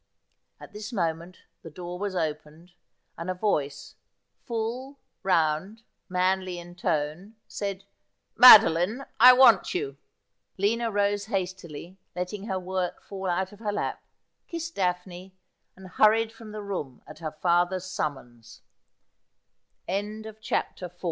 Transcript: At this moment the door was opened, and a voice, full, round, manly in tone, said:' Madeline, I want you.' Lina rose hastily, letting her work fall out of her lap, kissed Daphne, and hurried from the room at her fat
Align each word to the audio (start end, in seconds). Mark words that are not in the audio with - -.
At 0.59 0.73
this 0.73 0.91
moment 0.91 1.37
the 1.61 1.69
door 1.69 1.99
was 1.99 2.15
opened, 2.15 2.71
and 3.19 3.29
a 3.29 3.35
voice, 3.35 3.93
full, 4.47 4.97
round, 5.21 5.83
manly 6.09 6.57
in 6.57 6.73
tone, 6.73 7.35
said:' 7.47 7.83
Madeline, 8.49 9.05
I 9.19 9.33
want 9.33 9.75
you.' 9.75 9.97
Lina 10.57 10.89
rose 10.89 11.25
hastily, 11.25 11.99
letting 12.15 12.47
her 12.47 12.57
work 12.59 13.03
fall 13.03 13.29
out 13.29 13.51
of 13.51 13.59
her 13.59 13.71
lap, 13.71 14.01
kissed 14.47 14.73
Daphne, 14.73 15.35
and 15.75 15.87
hurried 15.87 16.31
from 16.31 16.51
the 16.51 16.63
room 16.63 17.03
at 17.05 17.19
her 17.19 17.29
fat 17.29 17.69